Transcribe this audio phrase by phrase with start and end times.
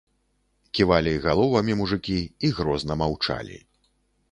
[0.79, 2.17] Ківалі галовамі мужыкі
[2.49, 3.63] і грозна маўчалі.